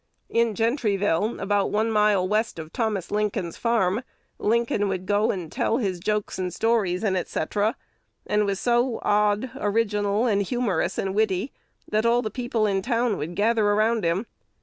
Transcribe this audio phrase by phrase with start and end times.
[0.29, 4.01] In Gentryville, about one mile west of Thomas Lincoln's farm,
[4.39, 7.39] Lincoln would go and tell his jokes and stories, &c.,
[8.25, 11.51] and was so odd, original, and humorous and witty,
[11.87, 14.25] that all the people in town would gather around him.